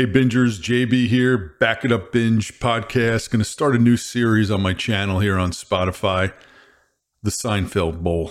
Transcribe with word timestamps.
Hey, 0.00 0.06
bingers, 0.06 0.58
JB 0.58 1.08
here, 1.08 1.36
Back 1.60 1.84
It 1.84 1.92
Up 1.92 2.10
Binge 2.10 2.58
podcast. 2.58 3.28
Going 3.28 3.40
to 3.40 3.44
start 3.44 3.76
a 3.76 3.78
new 3.78 3.98
series 3.98 4.50
on 4.50 4.62
my 4.62 4.72
channel 4.72 5.20
here 5.20 5.36
on 5.36 5.50
Spotify, 5.50 6.32
The 7.22 7.28
Seinfeld 7.30 8.00
Bowl. 8.00 8.30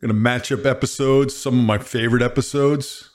Going 0.00 0.08
to 0.08 0.14
match 0.14 0.50
up 0.50 0.66
episodes, 0.66 1.36
some 1.36 1.60
of 1.60 1.64
my 1.64 1.78
favorite 1.78 2.22
episodes. 2.22 3.08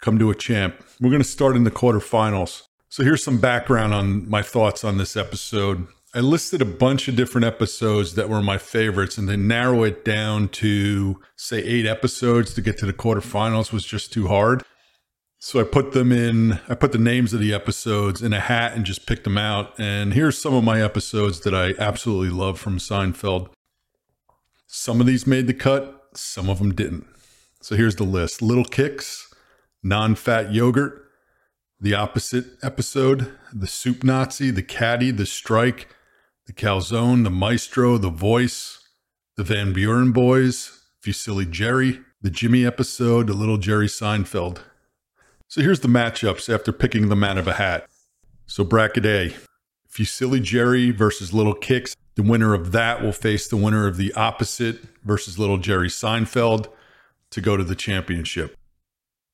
Come 0.00 0.18
to 0.18 0.30
a 0.30 0.34
champ. 0.34 0.82
We're 1.00 1.10
going 1.10 1.22
to 1.22 1.28
start 1.28 1.54
in 1.54 1.62
the 1.62 1.70
quarterfinals. 1.70 2.64
So 2.88 3.04
here's 3.04 3.22
some 3.22 3.38
background 3.38 3.94
on 3.94 4.28
my 4.28 4.42
thoughts 4.42 4.82
on 4.82 4.98
this 4.98 5.16
episode. 5.16 5.86
I 6.12 6.18
listed 6.18 6.60
a 6.60 6.64
bunch 6.64 7.06
of 7.06 7.14
different 7.14 7.44
episodes 7.44 8.16
that 8.16 8.28
were 8.28 8.42
my 8.42 8.58
favorites, 8.58 9.18
and 9.18 9.28
to 9.28 9.36
narrow 9.36 9.84
it 9.84 10.04
down 10.04 10.48
to, 10.48 11.20
say, 11.36 11.58
eight 11.58 11.86
episodes 11.86 12.54
to 12.54 12.60
get 12.60 12.76
to 12.78 12.86
the 12.86 12.92
quarterfinals 12.92 13.72
was 13.72 13.86
just 13.86 14.12
too 14.12 14.26
hard. 14.26 14.64
So 15.42 15.58
I 15.58 15.64
put 15.64 15.92
them 15.92 16.12
in, 16.12 16.60
I 16.68 16.74
put 16.74 16.92
the 16.92 16.98
names 16.98 17.32
of 17.32 17.40
the 17.40 17.54
episodes 17.54 18.22
in 18.22 18.34
a 18.34 18.40
hat 18.40 18.74
and 18.74 18.84
just 18.84 19.06
picked 19.06 19.24
them 19.24 19.38
out. 19.38 19.72
And 19.80 20.12
here's 20.12 20.36
some 20.36 20.52
of 20.52 20.64
my 20.64 20.82
episodes 20.82 21.40
that 21.40 21.54
I 21.54 21.72
absolutely 21.82 22.28
love 22.28 22.60
from 22.60 22.76
Seinfeld. 22.76 23.48
Some 24.66 25.00
of 25.00 25.06
these 25.06 25.26
made 25.26 25.46
the 25.46 25.54
cut, 25.54 26.08
some 26.12 26.50
of 26.50 26.58
them 26.58 26.74
didn't. 26.74 27.06
So 27.62 27.74
here's 27.74 27.96
the 27.96 28.04
list 28.04 28.42
Little 28.42 28.66
Kicks, 28.66 29.32
Non 29.82 30.14
Fat 30.14 30.52
Yogurt, 30.52 31.06
The 31.80 31.94
Opposite 31.94 32.44
Episode, 32.62 33.32
The 33.50 33.66
Soup 33.66 34.04
Nazi, 34.04 34.50
The 34.50 34.62
Caddy, 34.62 35.10
The 35.10 35.24
Strike, 35.24 35.88
The 36.46 36.52
Calzone, 36.52 37.24
The 37.24 37.30
Maestro, 37.30 37.96
The 37.96 38.10
Voice, 38.10 38.86
The 39.38 39.44
Van 39.44 39.72
Buren 39.72 40.12
Boys, 40.12 40.82
Fusilli 41.02 41.50
Jerry, 41.50 42.00
The 42.20 42.30
Jimmy 42.30 42.66
Episode, 42.66 43.28
The 43.28 43.32
Little 43.32 43.56
Jerry 43.56 43.86
Seinfeld. 43.86 44.60
So 45.50 45.62
here's 45.62 45.80
the 45.80 45.88
matchups 45.88 46.52
after 46.52 46.72
picking 46.72 47.08
them 47.08 47.24
out 47.24 47.36
of 47.36 47.48
a 47.48 47.54
hat. 47.54 47.88
So 48.46 48.62
bracket 48.62 49.04
A, 49.04 49.34
Fusilli 49.88 50.40
Jerry 50.40 50.92
versus 50.92 51.34
Little 51.34 51.54
Kicks. 51.54 51.96
The 52.14 52.22
winner 52.22 52.54
of 52.54 52.70
that 52.70 53.02
will 53.02 53.10
face 53.10 53.48
the 53.48 53.56
winner 53.56 53.88
of 53.88 53.96
the 53.96 54.12
opposite 54.12 54.78
versus 55.02 55.40
Little 55.40 55.58
Jerry 55.58 55.88
Seinfeld 55.88 56.68
to 57.30 57.40
go 57.40 57.56
to 57.56 57.64
the 57.64 57.74
championship. 57.74 58.56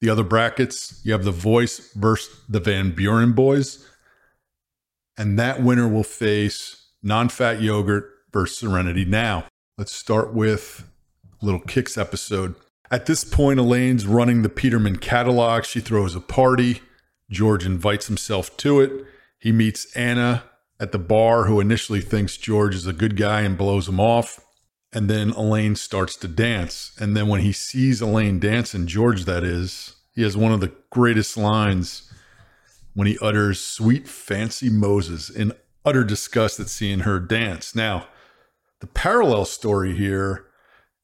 The 0.00 0.08
other 0.08 0.24
brackets, 0.24 1.02
you 1.04 1.12
have 1.12 1.24
The 1.24 1.32
Voice 1.32 1.92
versus 1.92 2.40
the 2.48 2.60
Van 2.60 2.92
Buren 2.92 3.32
Boys. 3.32 3.86
And 5.18 5.38
that 5.38 5.62
winner 5.62 5.86
will 5.86 6.02
face 6.02 6.92
Non 7.02 7.28
Fat 7.28 7.60
Yogurt 7.60 8.10
versus 8.32 8.56
Serenity 8.56 9.04
Now. 9.04 9.44
Let's 9.76 9.92
start 9.92 10.32
with 10.32 10.90
Little 11.42 11.60
Kicks 11.60 11.98
episode. 11.98 12.54
At 12.90 13.06
this 13.06 13.24
point, 13.24 13.58
Elaine's 13.58 14.06
running 14.06 14.42
the 14.42 14.48
Peterman 14.48 14.96
catalog. 14.96 15.64
She 15.64 15.80
throws 15.80 16.14
a 16.14 16.20
party. 16.20 16.82
George 17.30 17.66
invites 17.66 18.06
himself 18.06 18.56
to 18.58 18.80
it. 18.80 18.92
He 19.38 19.52
meets 19.52 19.94
Anna 19.96 20.44
at 20.78 20.92
the 20.92 20.98
bar, 20.98 21.44
who 21.44 21.60
initially 21.60 22.00
thinks 22.00 22.36
George 22.36 22.74
is 22.74 22.86
a 22.86 22.92
good 22.92 23.16
guy 23.16 23.40
and 23.40 23.58
blows 23.58 23.88
him 23.88 23.98
off. 23.98 24.40
And 24.92 25.10
then 25.10 25.30
Elaine 25.30 25.74
starts 25.74 26.16
to 26.16 26.28
dance. 26.28 26.92
And 26.98 27.16
then 27.16 27.28
when 27.28 27.40
he 27.40 27.52
sees 27.52 28.00
Elaine 28.00 28.38
dancing, 28.38 28.86
George, 28.86 29.24
that 29.24 29.42
is, 29.42 29.96
he 30.14 30.22
has 30.22 30.36
one 30.36 30.52
of 30.52 30.60
the 30.60 30.72
greatest 30.90 31.36
lines 31.36 32.10
when 32.94 33.06
he 33.06 33.18
utters, 33.20 33.60
Sweet 33.60 34.08
fancy 34.08 34.70
Moses, 34.70 35.28
in 35.28 35.52
utter 35.84 36.04
disgust 36.04 36.58
at 36.60 36.68
seeing 36.68 37.00
her 37.00 37.20
dance. 37.20 37.74
Now, 37.74 38.06
the 38.80 38.86
parallel 38.86 39.44
story 39.44 39.94
here 39.96 40.46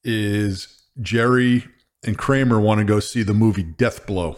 is 0.05 0.82
Jerry 1.01 1.65
and 2.05 2.19
Kramer 2.19 2.61
want 2.61 2.79
to 2.79 2.85
go 2.85 3.01
see 3.01 3.23
the 3.23 3.35
movie 3.35 3.63
Death 3.63 4.07
Blow. 4.07 4.37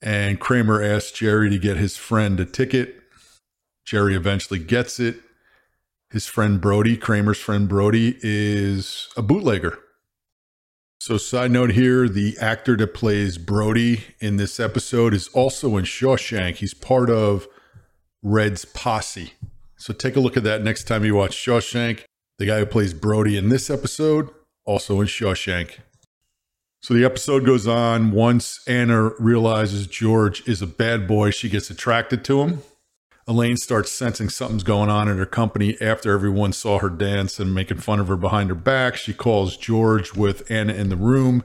And 0.00 0.38
Kramer 0.38 0.82
asks 0.82 1.12
Jerry 1.12 1.50
to 1.50 1.58
get 1.58 1.76
his 1.76 1.96
friend 1.96 2.38
a 2.38 2.44
ticket. 2.44 2.96
Jerry 3.84 4.14
eventually 4.14 4.58
gets 4.58 5.00
it. 5.00 5.16
His 6.10 6.26
friend 6.26 6.60
Brody, 6.60 6.96
Kramer's 6.96 7.38
friend 7.38 7.68
Brody, 7.68 8.16
is 8.22 9.08
a 9.16 9.22
bootlegger. 9.22 9.78
So, 11.00 11.16
side 11.16 11.50
note 11.50 11.72
here 11.72 12.08
the 12.08 12.36
actor 12.40 12.76
that 12.76 12.94
plays 12.94 13.38
Brody 13.38 14.04
in 14.20 14.36
this 14.36 14.58
episode 14.58 15.14
is 15.14 15.28
also 15.28 15.76
in 15.76 15.84
Shawshank. 15.84 16.56
He's 16.56 16.74
part 16.74 17.08
of 17.10 17.46
Red's 18.22 18.64
posse. 18.64 19.32
So, 19.76 19.92
take 19.92 20.16
a 20.16 20.20
look 20.20 20.36
at 20.36 20.44
that 20.44 20.62
next 20.62 20.84
time 20.84 21.04
you 21.04 21.14
watch 21.14 21.36
Shawshank. 21.36 22.04
The 22.38 22.46
guy 22.46 22.58
who 22.58 22.66
plays 22.66 22.94
Brody 22.94 23.36
in 23.36 23.48
this 23.48 23.68
episode, 23.68 24.30
also 24.64 25.00
in 25.00 25.06
Shawshank. 25.06 25.78
So 26.80 26.94
the 26.94 27.04
episode 27.04 27.44
goes 27.44 27.66
on. 27.66 28.12
Once 28.12 28.60
Anna 28.66 29.10
realizes 29.18 29.86
George 29.86 30.46
is 30.48 30.62
a 30.62 30.66
bad 30.66 31.08
boy, 31.08 31.30
she 31.30 31.48
gets 31.48 31.70
attracted 31.70 32.24
to 32.26 32.42
him. 32.42 32.62
Elaine 33.26 33.58
starts 33.58 33.92
sensing 33.92 34.30
something's 34.30 34.62
going 34.62 34.88
on 34.88 35.06
in 35.06 35.18
her 35.18 35.26
company 35.26 35.76
after 35.82 36.12
everyone 36.14 36.52
saw 36.52 36.78
her 36.78 36.88
dance 36.88 37.38
and 37.38 37.54
making 37.54 37.76
fun 37.76 38.00
of 38.00 38.08
her 38.08 38.16
behind 38.16 38.48
her 38.48 38.54
back. 38.54 38.96
She 38.96 39.12
calls 39.12 39.58
George 39.58 40.14
with 40.14 40.50
Anna 40.50 40.72
in 40.72 40.88
the 40.88 40.96
room. 40.96 41.44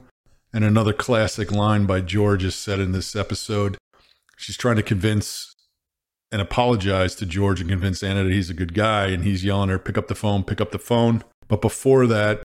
And 0.53 0.63
another 0.63 0.93
classic 0.93 1.51
line 1.51 1.85
by 1.85 1.99
George 1.99 2.43
is 2.43 2.55
said 2.55 2.79
in 2.79 2.93
this 2.93 3.15
episode. 3.15 3.77
She's 4.37 4.55
trying 4.55 4.77
to 4.77 4.83
convince 4.83 5.53
and 6.31 6.41
apologize 6.41 7.15
to 7.15 7.25
George 7.25 7.59
and 7.59 7.69
convince 7.69 8.01
Anna 8.01 8.23
that 8.23 8.31
he's 8.31 8.49
a 8.49 8.53
good 8.53 8.73
guy. 8.73 9.07
And 9.07 9.25
he's 9.25 9.43
yelling 9.43 9.69
at 9.69 9.73
her, 9.73 9.79
pick 9.79 9.97
up 9.97 10.07
the 10.07 10.15
phone, 10.15 10.43
pick 10.43 10.61
up 10.61 10.71
the 10.71 10.79
phone. 10.79 11.23
But 11.49 11.61
before 11.61 12.07
that, 12.07 12.43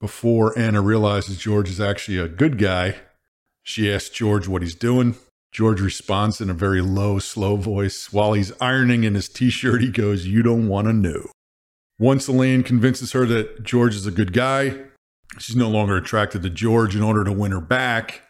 before 0.00 0.58
Anna 0.58 0.80
realizes 0.80 1.38
George 1.38 1.68
is 1.68 1.80
actually 1.80 2.18
a 2.18 2.28
good 2.28 2.58
guy, 2.58 2.96
she 3.62 3.92
asks 3.92 4.10
George 4.10 4.46
what 4.46 4.62
he's 4.62 4.74
doing. 4.74 5.16
George 5.50 5.80
responds 5.80 6.40
in 6.40 6.50
a 6.50 6.54
very 6.54 6.80
low, 6.80 7.18
slow 7.18 7.56
voice. 7.56 8.12
While 8.12 8.34
he's 8.34 8.52
ironing 8.60 9.04
in 9.04 9.14
his 9.14 9.28
t 9.28 9.50
shirt, 9.50 9.80
he 9.80 9.90
goes, 9.90 10.26
You 10.26 10.42
don't 10.42 10.68
want 10.68 10.86
to 10.86 10.92
know. 10.92 11.30
Once 11.98 12.28
Elaine 12.28 12.62
convinces 12.62 13.12
her 13.12 13.24
that 13.26 13.64
George 13.64 13.94
is 13.94 14.06
a 14.06 14.10
good 14.10 14.32
guy, 14.32 14.74
she's 15.38 15.56
no 15.56 15.70
longer 15.70 15.96
attracted 15.96 16.42
to 16.42 16.50
George. 16.50 16.94
In 16.94 17.02
order 17.02 17.24
to 17.24 17.32
win 17.32 17.52
her 17.52 17.60
back, 17.60 18.22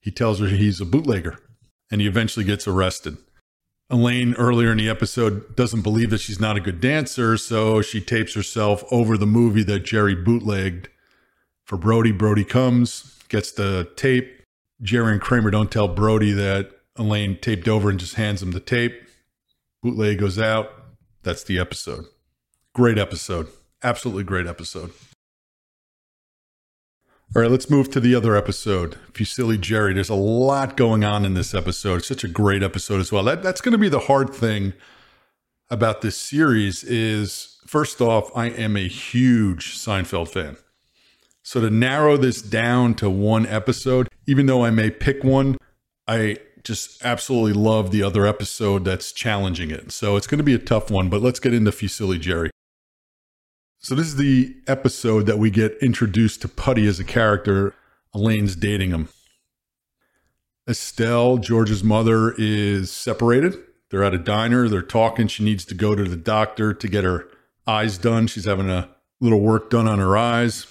he 0.00 0.10
tells 0.10 0.40
her 0.40 0.48
he's 0.48 0.80
a 0.80 0.84
bootlegger 0.84 1.38
and 1.90 2.00
he 2.00 2.06
eventually 2.06 2.44
gets 2.44 2.66
arrested. 2.66 3.16
Elaine, 3.90 4.34
earlier 4.34 4.70
in 4.70 4.78
the 4.78 4.88
episode, 4.88 5.56
doesn't 5.56 5.80
believe 5.80 6.10
that 6.10 6.20
she's 6.20 6.40
not 6.40 6.56
a 6.56 6.60
good 6.60 6.80
dancer, 6.80 7.38
so 7.38 7.80
she 7.80 8.00
tapes 8.00 8.34
herself 8.34 8.84
over 8.90 9.16
the 9.16 9.26
movie 9.26 9.62
that 9.62 9.80
Jerry 9.80 10.14
bootlegged 10.14 10.88
for 11.64 11.78
Brody. 11.78 12.12
Brody 12.12 12.44
comes, 12.44 13.18
gets 13.28 13.50
the 13.50 13.90
tape. 13.96 14.42
Jerry 14.82 15.12
and 15.12 15.20
Kramer 15.20 15.50
don't 15.50 15.72
tell 15.72 15.88
Brody 15.88 16.32
that 16.32 16.70
Elaine 16.96 17.38
taped 17.40 17.66
over 17.66 17.88
and 17.88 17.98
just 17.98 18.14
hands 18.16 18.42
him 18.42 18.50
the 18.50 18.60
tape. 18.60 18.92
Bootleg 19.82 20.18
goes 20.18 20.38
out. 20.38 20.70
That's 21.22 21.42
the 21.44 21.58
episode. 21.58 22.04
Great 22.74 22.98
episode. 22.98 23.48
Absolutely 23.82 24.24
great 24.24 24.46
episode. 24.46 24.90
All 27.36 27.42
right, 27.42 27.50
let's 27.50 27.68
move 27.68 27.90
to 27.90 28.00
the 28.00 28.14
other 28.14 28.34
episode. 28.34 28.96
Fusilli 29.12 29.60
Jerry. 29.60 29.92
There's 29.92 30.08
a 30.08 30.14
lot 30.14 30.78
going 30.78 31.04
on 31.04 31.26
in 31.26 31.34
this 31.34 31.52
episode. 31.52 31.96
It's 31.96 32.08
such 32.08 32.24
a 32.24 32.28
great 32.28 32.62
episode 32.62 33.00
as 33.00 33.12
well. 33.12 33.22
That, 33.22 33.42
that's 33.42 33.60
going 33.60 33.72
to 33.72 33.78
be 33.78 33.90
the 33.90 33.98
hard 33.98 34.32
thing 34.32 34.72
about 35.68 36.00
this 36.00 36.16
series 36.16 36.82
is 36.84 37.58
first 37.66 38.00
off, 38.00 38.34
I 38.34 38.46
am 38.46 38.78
a 38.78 38.88
huge 38.88 39.76
Seinfeld 39.76 40.28
fan. 40.28 40.56
So 41.42 41.60
to 41.60 41.68
narrow 41.68 42.16
this 42.16 42.40
down 42.40 42.94
to 42.94 43.10
one 43.10 43.46
episode, 43.46 44.08
even 44.26 44.46
though 44.46 44.64
I 44.64 44.70
may 44.70 44.90
pick 44.90 45.22
one, 45.22 45.58
I 46.06 46.38
just 46.64 47.04
absolutely 47.04 47.52
love 47.52 47.90
the 47.90 48.02
other 48.02 48.26
episode 48.26 48.86
that's 48.86 49.12
challenging 49.12 49.70
it. 49.70 49.92
So 49.92 50.16
it's 50.16 50.26
going 50.26 50.38
to 50.38 50.44
be 50.44 50.54
a 50.54 50.58
tough 50.58 50.90
one, 50.90 51.10
but 51.10 51.20
let's 51.20 51.40
get 51.40 51.52
into 51.52 51.72
Fusilli 51.72 52.18
Jerry. 52.18 52.50
So 53.80 53.94
this 53.94 54.08
is 54.08 54.16
the 54.16 54.56
episode 54.66 55.26
that 55.26 55.38
we 55.38 55.50
get 55.50 55.78
introduced 55.80 56.42
to 56.42 56.48
Puddy 56.48 56.88
as 56.88 56.98
a 56.98 57.04
character. 57.04 57.74
Elaine's 58.12 58.56
dating 58.56 58.90
him. 58.90 59.08
Estelle, 60.68 61.38
George's 61.38 61.84
mother, 61.84 62.34
is 62.36 62.90
separated. 62.90 63.56
They're 63.90 64.02
at 64.02 64.14
a 64.14 64.18
diner. 64.18 64.68
They're 64.68 64.82
talking. 64.82 65.28
She 65.28 65.44
needs 65.44 65.64
to 65.66 65.76
go 65.76 65.94
to 65.94 66.02
the 66.02 66.16
doctor 66.16 66.74
to 66.74 66.88
get 66.88 67.04
her 67.04 67.28
eyes 67.68 67.98
done. 67.98 68.26
She's 68.26 68.46
having 68.46 68.68
a 68.68 68.90
little 69.20 69.40
work 69.40 69.70
done 69.70 69.86
on 69.86 70.00
her 70.00 70.16
eyes. 70.16 70.66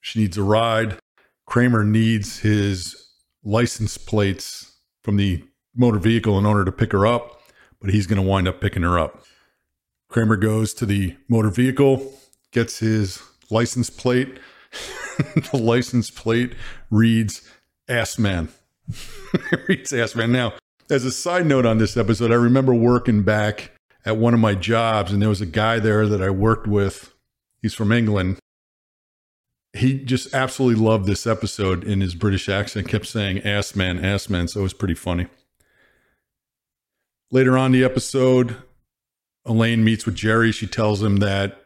She 0.00 0.18
needs 0.18 0.36
a 0.36 0.42
ride. 0.42 0.98
Kramer 1.46 1.84
needs 1.84 2.40
his 2.40 3.10
license 3.44 3.96
plates 3.96 4.72
from 5.04 5.16
the 5.16 5.44
motor 5.76 6.00
vehicle 6.00 6.36
in 6.36 6.46
order 6.46 6.64
to 6.64 6.72
pick 6.72 6.90
her 6.90 7.06
up, 7.06 7.40
but 7.80 7.90
he's 7.90 8.08
going 8.08 8.20
to 8.20 8.28
wind 8.28 8.48
up 8.48 8.60
picking 8.60 8.82
her 8.82 8.98
up. 8.98 9.22
Kramer 10.08 10.36
goes 10.36 10.74
to 10.74 10.84
the 10.84 11.16
motor 11.28 11.50
vehicle 11.50 12.12
gets 12.52 12.78
his 12.78 13.22
license 13.50 13.90
plate. 13.90 14.38
the 15.52 15.56
license 15.56 16.10
plate 16.10 16.54
reads 16.90 17.48
Ass 17.88 18.18
Man. 18.18 18.48
reads 19.68 19.92
Ass 19.92 20.14
Man. 20.14 20.32
Now, 20.32 20.54
as 20.90 21.04
a 21.04 21.10
side 21.10 21.46
note 21.46 21.66
on 21.66 21.78
this 21.78 21.96
episode, 21.96 22.32
I 22.32 22.36
remember 22.36 22.74
working 22.74 23.22
back 23.22 23.72
at 24.04 24.16
one 24.16 24.34
of 24.34 24.40
my 24.40 24.54
jobs, 24.54 25.12
and 25.12 25.20
there 25.20 25.28
was 25.28 25.40
a 25.40 25.46
guy 25.46 25.78
there 25.78 26.06
that 26.06 26.22
I 26.22 26.30
worked 26.30 26.66
with. 26.66 27.14
He's 27.62 27.74
from 27.74 27.92
England. 27.92 28.38
He 29.72 30.02
just 30.02 30.34
absolutely 30.34 30.82
loved 30.82 31.06
this 31.06 31.26
episode 31.26 31.84
in 31.84 32.00
his 32.00 32.14
British 32.14 32.48
accent, 32.48 32.88
kept 32.88 33.06
saying 33.06 33.40
ass 33.42 33.76
man, 33.76 34.04
ass 34.04 34.28
man. 34.28 34.48
So 34.48 34.60
it 34.60 34.64
was 34.64 34.72
pretty 34.72 34.94
funny. 34.94 35.28
Later 37.30 37.56
on 37.56 37.70
the 37.70 37.84
episode, 37.84 38.56
Elaine 39.44 39.84
meets 39.84 40.06
with 40.06 40.16
Jerry. 40.16 40.50
She 40.50 40.66
tells 40.66 41.02
him 41.02 41.18
that 41.18 41.59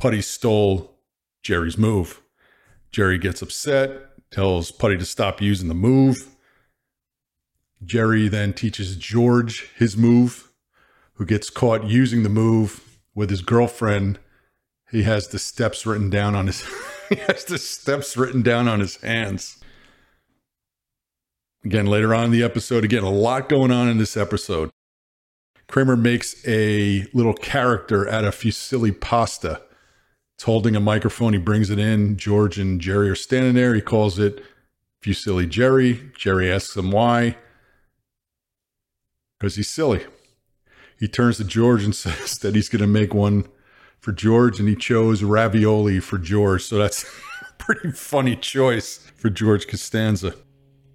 Puddy 0.00 0.22
stole 0.22 0.96
Jerry's 1.42 1.76
move. 1.76 2.22
Jerry 2.90 3.18
gets 3.18 3.42
upset, 3.42 4.30
tells 4.30 4.72
Puddy 4.72 4.96
to 4.96 5.04
stop 5.04 5.42
using 5.42 5.68
the 5.68 5.74
move. 5.74 6.16
Jerry 7.84 8.26
then 8.26 8.54
teaches 8.54 8.96
George 8.96 9.68
his 9.76 9.98
move, 9.98 10.50
who 11.14 11.26
gets 11.26 11.50
caught 11.50 11.84
using 11.84 12.22
the 12.22 12.30
move 12.30 12.98
with 13.14 13.28
his 13.28 13.42
girlfriend. 13.42 14.18
He 14.90 15.02
has 15.02 15.28
the 15.28 15.38
steps 15.38 15.84
written 15.84 16.08
down 16.08 16.34
on 16.34 16.46
his 16.46 16.62
he 17.10 17.16
has 17.16 17.44
the 17.44 17.58
steps 17.58 18.16
written 18.16 18.40
down 18.40 18.68
on 18.68 18.80
his 18.80 18.96
hands. 19.02 19.58
Again, 21.62 21.84
later 21.84 22.14
on 22.14 22.24
in 22.24 22.30
the 22.30 22.42
episode, 22.42 22.84
again, 22.84 23.02
a 23.02 23.10
lot 23.10 23.50
going 23.50 23.70
on 23.70 23.86
in 23.86 23.98
this 23.98 24.16
episode. 24.16 24.70
Kramer 25.68 25.96
makes 25.96 26.42
a 26.48 27.06
little 27.12 27.34
character 27.34 28.08
out 28.08 28.24
of 28.24 28.34
fusilli 28.34 28.98
pasta. 28.98 29.60
It's 30.40 30.46
holding 30.46 30.74
a 30.74 30.80
microphone. 30.80 31.34
He 31.34 31.38
brings 31.38 31.68
it 31.68 31.78
in. 31.78 32.16
George 32.16 32.56
and 32.56 32.80
Jerry 32.80 33.10
are 33.10 33.14
standing 33.14 33.52
there. 33.52 33.74
He 33.74 33.82
calls 33.82 34.18
it 34.18 34.42
Fusilli 35.02 35.46
Jerry. 35.46 36.12
Jerry 36.16 36.50
asks 36.50 36.74
him 36.74 36.90
why. 36.90 37.36
Because 39.38 39.56
he's 39.56 39.68
silly. 39.68 40.06
He 40.98 41.08
turns 41.08 41.36
to 41.36 41.44
George 41.44 41.84
and 41.84 41.94
says 41.94 42.38
that 42.38 42.54
he's 42.54 42.70
going 42.70 42.80
to 42.80 42.86
make 42.86 43.12
one 43.12 43.48
for 43.98 44.12
George, 44.12 44.58
and 44.58 44.66
he 44.66 44.76
chose 44.76 45.22
ravioli 45.22 46.00
for 46.00 46.16
George. 46.16 46.64
So 46.64 46.78
that's 46.78 47.04
a 47.42 47.52
pretty 47.58 47.92
funny 47.92 48.34
choice 48.34 48.96
for 49.16 49.28
George 49.28 49.68
Costanza. 49.68 50.34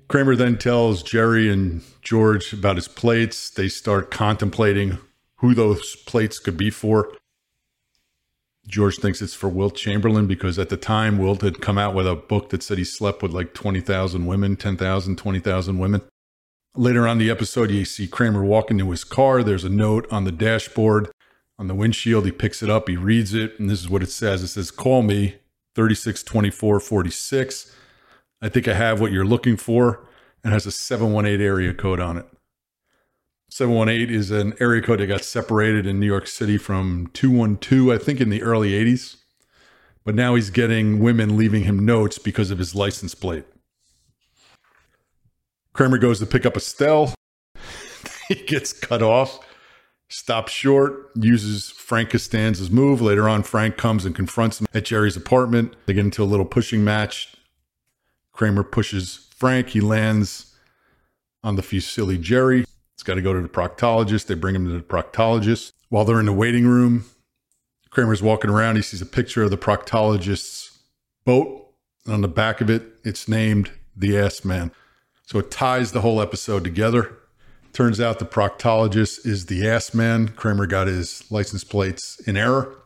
Kramer 0.07 0.35
then 0.35 0.57
tells 0.57 1.03
Jerry 1.03 1.51
and 1.53 1.83
George 2.01 2.51
about 2.51 2.77
his 2.77 2.87
plates. 2.87 3.51
They 3.51 3.67
start 3.67 4.09
contemplating 4.09 4.97
who 5.35 5.53
those 5.53 5.95
plates 5.97 6.39
could 6.39 6.57
be 6.57 6.71
for. 6.71 7.11
George 8.67 8.97
thinks 8.97 9.21
it's 9.21 9.33
for 9.33 9.49
Wilt 9.49 9.75
Chamberlain 9.75 10.25
because 10.25 10.57
at 10.57 10.69
the 10.69 10.77
time 10.77 11.17
Wilt 11.17 11.41
had 11.41 11.61
come 11.61 11.77
out 11.77 11.93
with 11.93 12.07
a 12.07 12.15
book 12.15 12.49
that 12.49 12.63
said 12.63 12.77
he 12.77 12.83
slept 12.83 13.21
with 13.21 13.31
like 13.31 13.53
20,000 13.53 14.25
women, 14.25 14.55
10,000, 14.55 15.17
20,000 15.17 15.77
women. 15.77 16.01
Later 16.75 17.07
on 17.07 17.19
the 17.19 17.29
episode, 17.29 17.71
you 17.71 17.85
see 17.85 18.07
Kramer 18.07 18.43
walk 18.43 18.71
into 18.71 18.89
his 18.91 19.03
car. 19.03 19.43
There's 19.43 19.63
a 19.63 19.69
note 19.69 20.07
on 20.11 20.25
the 20.25 20.31
dashboard, 20.31 21.11
on 21.57 21.67
the 21.67 21.75
windshield. 21.75 22.25
He 22.25 22.31
picks 22.31 22.63
it 22.63 22.69
up, 22.69 22.89
he 22.89 22.97
reads 22.97 23.33
it, 23.33 23.57
and 23.59 23.69
this 23.69 23.79
is 23.79 23.89
what 23.89 24.03
it 24.03 24.09
says. 24.09 24.43
It 24.43 24.47
says, 24.47 24.71
Call 24.71 25.03
me 25.03 25.35
362446. 25.75 27.75
I 28.41 28.49
think 28.49 28.67
I 28.67 28.73
have 28.73 28.99
what 28.99 29.11
you're 29.11 29.25
looking 29.25 29.57
for 29.57 30.05
and 30.43 30.51
has 30.51 30.65
a 30.65 30.71
718 30.71 31.45
area 31.45 31.73
code 31.73 31.99
on 31.99 32.17
it. 32.17 32.25
718 33.55 34.13
is 34.13 34.31
an 34.31 34.53
area 34.59 34.81
code 34.81 34.99
that 34.99 35.07
got 35.07 35.23
separated 35.23 35.87
in 35.87 35.97
New 35.97 36.05
York 36.05 36.27
City 36.27 36.57
from 36.57 37.09
212, 37.13 37.87
I 37.87 37.97
think, 37.97 38.19
in 38.19 38.29
the 38.29 38.43
early 38.43 38.71
80s. 38.71 39.15
But 40.03 40.13
now 40.13 40.35
he's 40.35 40.49
getting 40.49 40.99
women 40.99 41.37
leaving 41.37 41.63
him 41.63 41.85
notes 41.85 42.19
because 42.19 42.51
of 42.51 42.57
his 42.57 42.75
license 42.75 43.15
plate. 43.15 43.45
Kramer 45.71 45.97
goes 45.97 46.19
to 46.19 46.25
pick 46.25 46.45
up 46.45 46.57
Estelle. 46.57 47.13
he 48.27 48.35
gets 48.35 48.73
cut 48.73 49.01
off, 49.01 49.39
stops 50.09 50.51
short, 50.51 51.11
uses 51.15 51.69
Frank 51.69 52.09
Costanza's 52.09 52.69
move. 52.69 52.99
Later 52.99 53.29
on, 53.29 53.41
Frank 53.41 53.77
comes 53.77 54.03
and 54.03 54.13
confronts 54.13 54.59
him 54.59 54.67
at 54.73 54.83
Jerry's 54.83 55.15
apartment. 55.15 55.77
They 55.85 55.93
get 55.93 56.03
into 56.03 56.23
a 56.23 56.25
little 56.25 56.45
pushing 56.45 56.83
match. 56.83 57.33
Kramer 58.33 58.63
pushes 58.63 59.29
Frank. 59.33 59.69
He 59.69 59.79
lands 59.79 60.53
on 61.41 61.55
the 61.55 61.61
Fusilli 61.61 62.19
Jerry. 62.19 62.65
He's 62.95 63.03
got 63.03 63.15
to 63.15 63.21
go 63.21 63.33
to 63.33 63.41
the 63.41 63.49
proctologist. 63.49 64.27
They 64.27 64.35
bring 64.35 64.55
him 64.55 64.65
to 64.65 64.73
the 64.73 64.81
proctologist. 64.81 65.71
While 65.89 66.05
they're 66.05 66.19
in 66.19 66.25
the 66.25 66.33
waiting 66.33 66.65
room, 66.65 67.05
Kramer's 67.89 68.23
walking 68.23 68.49
around. 68.49 68.75
He 68.77 68.81
sees 68.81 69.01
a 69.01 69.05
picture 69.05 69.43
of 69.43 69.51
the 69.51 69.57
proctologist's 69.57 70.79
boat. 71.25 71.73
And 72.05 72.13
on 72.13 72.21
the 72.21 72.27
back 72.27 72.61
of 72.61 72.69
it, 72.69 72.83
it's 73.03 73.27
named 73.27 73.71
the 73.95 74.17
Ass 74.17 74.45
Man. 74.45 74.71
So 75.25 75.39
it 75.39 75.51
ties 75.51 75.91
the 75.91 76.01
whole 76.01 76.21
episode 76.21 76.63
together. 76.63 77.17
Turns 77.73 77.99
out 77.99 78.19
the 78.19 78.25
proctologist 78.25 79.25
is 79.25 79.47
the 79.47 79.67
Ass 79.67 79.93
Man. 79.93 80.29
Kramer 80.29 80.67
got 80.67 80.87
his 80.87 81.29
license 81.29 81.63
plates 81.63 82.19
in 82.25 82.37
error. 82.37 82.77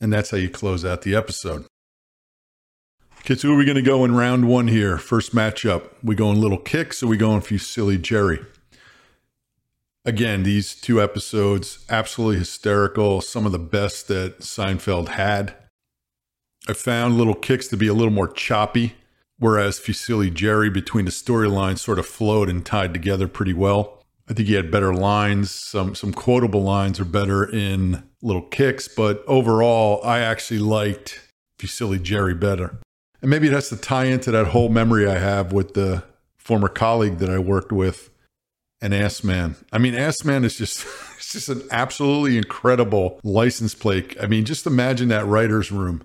And 0.00 0.12
that's 0.12 0.30
how 0.30 0.36
you 0.36 0.48
close 0.48 0.84
out 0.84 1.02
the 1.02 1.14
episode. 1.14 1.66
So 3.26 3.34
who 3.36 3.54
are 3.54 3.56
we 3.56 3.64
going 3.64 3.76
to 3.76 3.82
go 3.82 4.04
in 4.04 4.14
round 4.14 4.48
one 4.48 4.68
here? 4.68 4.98
First 4.98 5.34
matchup. 5.34 5.88
We 6.02 6.14
going 6.14 6.40
little 6.40 6.58
kicks 6.58 7.02
or 7.02 7.06
we 7.06 7.16
going 7.16 7.40
silly 7.58 7.96
Jerry? 7.96 8.40
Again, 10.04 10.42
these 10.42 10.74
two 10.74 11.02
episodes, 11.02 11.84
absolutely 11.88 12.38
hysterical. 12.38 13.20
Some 13.22 13.46
of 13.46 13.52
the 13.52 13.58
best 13.58 14.08
that 14.08 14.40
Seinfeld 14.40 15.08
had. 15.08 15.54
I 16.68 16.74
found 16.74 17.16
little 17.16 17.34
kicks 17.34 17.68
to 17.68 17.76
be 17.76 17.86
a 17.86 17.94
little 17.94 18.12
more 18.12 18.28
choppy, 18.28 18.94
whereas 19.38 19.78
Fusilli 19.78 20.32
Jerry 20.32 20.68
between 20.70 21.04
the 21.06 21.10
storylines 21.10 21.78
sort 21.78 21.98
of 21.98 22.06
flowed 22.06 22.48
and 22.48 22.64
tied 22.64 22.92
together 22.92 23.28
pretty 23.28 23.54
well. 23.54 24.02
I 24.28 24.32
think 24.32 24.48
he 24.48 24.54
had 24.54 24.70
better 24.70 24.94
lines. 24.94 25.50
Some 25.50 25.94
some 25.94 26.12
quotable 26.12 26.62
lines 26.62 26.98
are 26.98 27.04
better 27.04 27.44
in 27.44 28.02
little 28.22 28.42
kicks, 28.42 28.88
but 28.88 29.22
overall, 29.26 30.00
I 30.04 30.20
actually 30.20 30.60
liked 30.60 31.20
Fusilli 31.58 32.02
Jerry 32.02 32.34
better. 32.34 32.78
And 33.20 33.30
maybe 33.30 33.48
that's 33.48 33.68
to 33.70 33.76
tie 33.76 34.04
into 34.04 34.30
that 34.30 34.48
whole 34.48 34.68
memory 34.70 35.06
I 35.06 35.18
have 35.18 35.52
with 35.52 35.74
the 35.74 36.04
former 36.36 36.68
colleague 36.68 37.18
that 37.18 37.30
I 37.30 37.38
worked 37.38 37.72
with, 37.72 38.10
an 38.80 38.92
Ass 38.92 39.24
Man. 39.24 39.56
I 39.72 39.78
mean, 39.78 39.94
Ass 39.94 40.24
Man 40.24 40.44
is 40.44 40.56
just 40.56 40.84
it's 41.16 41.32
just 41.32 41.48
an 41.48 41.62
absolutely 41.70 42.36
incredible 42.36 43.20
license 43.22 43.74
plate. 43.74 44.16
I 44.20 44.26
mean, 44.26 44.44
just 44.44 44.66
imagine 44.66 45.08
that 45.08 45.26
writer's 45.26 45.72
room. 45.72 46.02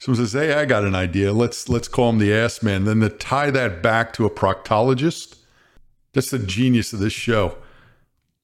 Someone 0.00 0.24
says, 0.24 0.32
"Hey, 0.32 0.54
I 0.54 0.64
got 0.64 0.84
an 0.84 0.94
idea. 0.94 1.32
Let's 1.32 1.68
let's 1.68 1.88
call 1.88 2.10
him 2.10 2.18
the 2.18 2.32
Ass 2.32 2.62
Man." 2.62 2.84
Then 2.84 3.00
to 3.00 3.08
tie 3.08 3.50
that 3.50 3.82
back 3.82 4.12
to 4.14 4.26
a 4.26 4.30
proctologist, 4.30 5.36
that's 6.12 6.30
the 6.30 6.38
genius 6.38 6.92
of 6.92 7.00
this 7.00 7.12
show. 7.12 7.56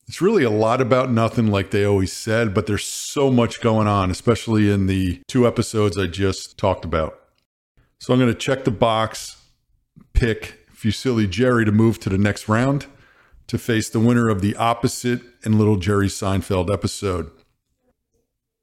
It's 0.06 0.20
really 0.20 0.44
a 0.44 0.50
lot 0.50 0.82
about 0.82 1.10
nothing, 1.10 1.46
like 1.46 1.70
they 1.70 1.84
always 1.84 2.12
said, 2.12 2.52
but 2.52 2.66
there's 2.66 2.84
so 2.84 3.30
much 3.30 3.62
going 3.62 3.86
on, 3.88 4.10
especially 4.10 4.70
in 4.70 4.86
the 4.86 5.22
two 5.28 5.46
episodes 5.46 5.96
I 5.96 6.06
just 6.06 6.58
talked 6.58 6.84
about. 6.84 7.18
So 7.98 8.12
I'm 8.12 8.20
going 8.20 8.30
to 8.30 8.38
check 8.38 8.64
the 8.64 8.70
box, 8.70 9.42
pick 10.12 10.68
Fusilli 10.74 11.28
Jerry 11.30 11.64
to 11.64 11.72
move 11.72 12.00
to 12.00 12.10
the 12.10 12.18
next 12.18 12.50
round 12.50 12.86
to 13.46 13.58
face 13.58 13.88
the 13.88 14.00
winner 14.00 14.28
of 14.28 14.40
the 14.40 14.56
opposite 14.56 15.20
and 15.44 15.58
Little 15.58 15.76
Jerry 15.76 16.08
Seinfeld 16.08 16.72
episode. 16.72 17.30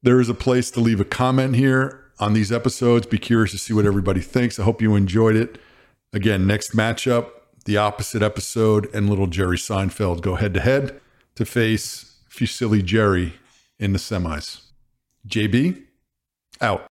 There 0.04 0.20
is 0.20 0.30
a 0.30 0.34
place 0.34 0.72
to 0.72 0.80
leave 0.80 1.00
a 1.00 1.06
comment 1.06 1.56
here 1.56 2.06
on 2.20 2.34
these 2.34 2.52
episodes. 2.52 3.06
Be 3.06 3.20
curious 3.20 3.52
to 3.52 3.58
see 3.58 3.74
what 3.74 3.86
everybody 3.86 4.22
thinks. 4.22 4.60
I 4.60 4.64
hope 4.64 4.82
you 4.82 4.96
enjoyed 4.96 5.36
it. 5.36 5.60
Again, 6.14 6.48
next 6.48 6.76
matchup, 6.76 7.30
the 7.66 7.78
opposite 7.78 8.22
episode, 8.22 8.94
and 8.94 9.10
Little 9.10 9.28
Jerry 9.28 9.58
Seinfeld 9.58 10.22
go 10.22 10.36
head 10.36 10.54
to 10.56 10.60
head 10.60 11.00
to 11.36 11.46
face 11.46 12.18
Fusilli 12.30 12.84
Jerry 12.84 13.34
in 13.80 13.94
the 13.94 14.00
semis. 14.00 14.62
JB, 15.28 15.84
out. 16.60 16.91